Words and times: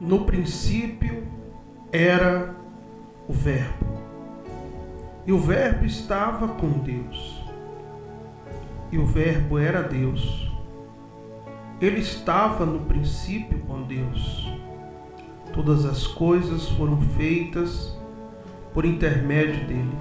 No 0.00 0.24
princípio 0.24 1.26
era 1.90 2.54
o 3.26 3.32
Verbo, 3.32 3.84
e 5.26 5.32
o 5.32 5.38
Verbo 5.38 5.84
estava 5.84 6.46
com 6.46 6.68
Deus, 6.68 7.44
e 8.92 8.98
o 8.98 9.04
Verbo 9.04 9.58
era 9.58 9.82
Deus. 9.82 10.52
Ele 11.80 11.98
estava 11.98 12.64
no 12.64 12.80
princípio 12.86 13.58
com 13.66 13.82
Deus. 13.82 14.48
Todas 15.52 15.84
as 15.84 16.06
coisas 16.06 16.68
foram 16.70 17.00
feitas 17.00 17.98
por 18.72 18.84
intermédio 18.84 19.66
dele. 19.66 19.98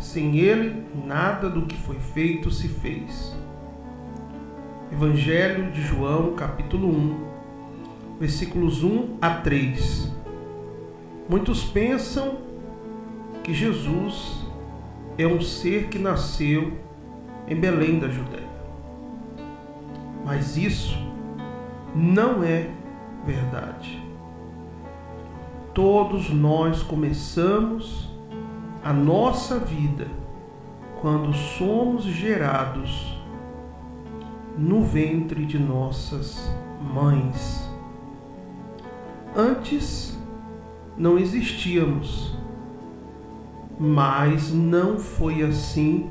Sem 0.00 0.38
ele, 0.38 0.84
nada 1.06 1.48
do 1.48 1.66
que 1.66 1.76
foi 1.76 2.00
feito 2.00 2.50
se 2.50 2.66
fez. 2.66 3.32
Evangelho 4.90 5.70
de 5.70 5.82
João, 5.82 6.34
capítulo 6.34 6.88
1, 6.88 7.31
versículos 8.22 8.84
1 8.84 9.16
a 9.20 9.30
3. 9.30 10.08
Muitos 11.28 11.64
pensam 11.64 12.38
que 13.42 13.52
Jesus 13.52 14.46
é 15.18 15.26
um 15.26 15.40
ser 15.40 15.88
que 15.88 15.98
nasceu 15.98 16.78
em 17.48 17.56
Belém 17.56 17.98
da 17.98 18.06
Judéia. 18.06 18.46
Mas 20.24 20.56
isso 20.56 20.96
não 21.96 22.44
é 22.44 22.70
verdade. 23.26 24.00
Todos 25.74 26.30
nós 26.30 26.80
começamos 26.80 28.08
a 28.84 28.92
nossa 28.92 29.58
vida 29.58 30.06
quando 31.00 31.34
somos 31.34 32.04
gerados 32.04 33.20
no 34.56 34.84
ventre 34.84 35.44
de 35.44 35.58
nossas 35.58 36.48
mães. 36.80 37.71
Antes 39.34 40.18
não 40.94 41.18
existíamos, 41.18 42.36
mas 43.80 44.52
não 44.52 44.98
foi 44.98 45.42
assim 45.42 46.10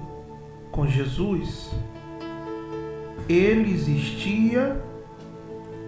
com 0.71 0.87
Jesus. 0.87 1.69
Ele 3.29 3.71
existia 3.71 4.83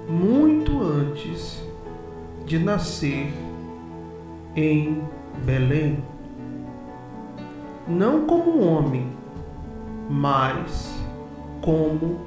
muito 0.07 0.79
antes 0.79 1.63
de 2.45 2.59
nascer 2.59 3.33
em 4.55 5.01
Belém. 5.43 6.03
Não 7.87 8.27
como 8.27 8.63
homem, 8.63 9.09
mas 10.07 10.93
como 11.61 12.19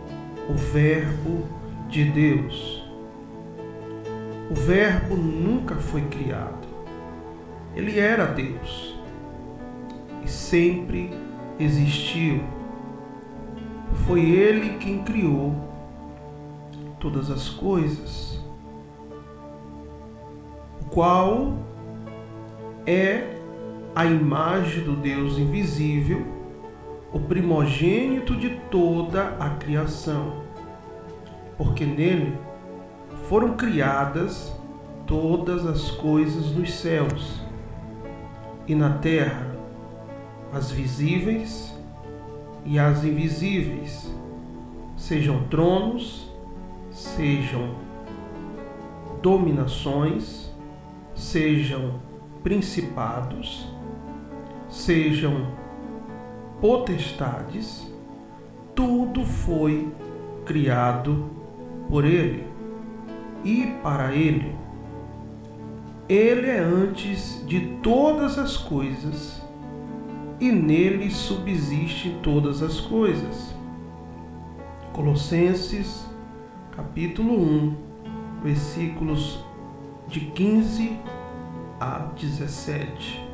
o 0.48 0.54
Verbo 0.54 1.46
de 1.88 2.04
Deus. 2.06 2.85
O 4.50 4.54
Verbo 4.54 5.16
nunca 5.16 5.74
foi 5.76 6.02
criado. 6.02 6.66
Ele 7.74 7.98
era 7.98 8.26
Deus 8.26 8.96
e 10.24 10.28
sempre 10.28 11.10
existiu. 11.58 12.42
Foi 14.06 14.20
Ele 14.20 14.78
quem 14.78 15.02
criou 15.02 15.54
todas 17.00 17.30
as 17.30 17.48
coisas, 17.48 18.44
o 20.80 20.84
qual 20.86 21.54
é 22.86 23.36
a 23.94 24.04
imagem 24.04 24.84
do 24.84 24.94
Deus 24.94 25.38
invisível, 25.38 26.24
o 27.12 27.18
primogênito 27.18 28.36
de 28.36 28.50
toda 28.70 29.36
a 29.40 29.50
criação, 29.50 30.42
porque 31.56 31.84
nele 31.84 32.36
foram 33.28 33.56
criadas 33.56 34.52
todas 35.04 35.66
as 35.66 35.90
coisas 35.90 36.52
nos 36.52 36.72
céus 36.74 37.40
e 38.68 38.74
na 38.74 38.98
terra, 38.98 39.56
as 40.52 40.70
visíveis 40.70 41.74
e 42.64 42.78
as 42.78 43.04
invisíveis, 43.04 44.12
sejam 44.96 45.44
tronos, 45.48 46.32
sejam 46.90 47.76
dominações, 49.22 50.52
sejam 51.14 52.00
principados, 52.42 53.68
sejam 54.68 55.52
potestades, 56.60 57.92
tudo 58.74 59.24
foi 59.24 59.92
criado 60.44 61.28
por 61.88 62.04
Ele 62.04 62.55
e 63.44 63.66
para 63.82 64.14
Ele. 64.14 64.56
Ele 66.08 66.46
é 66.46 66.60
antes 66.60 67.44
de 67.46 67.78
todas 67.82 68.38
as 68.38 68.56
coisas 68.56 69.42
e 70.38 70.52
nele 70.52 71.10
subsistem 71.10 72.18
todas 72.22 72.62
as 72.62 72.80
coisas. 72.80 73.54
Colossenses, 74.92 76.06
capítulo 76.70 77.34
1, 77.34 77.76
versículos 78.42 79.44
de 80.06 80.20
15 80.20 80.98
a 81.80 81.98
17. 82.14 83.25